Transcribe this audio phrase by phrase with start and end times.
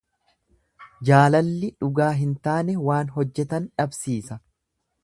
[1.09, 4.43] Jaalalli dhugaa hin taane waan hojjetan dhabsiisa.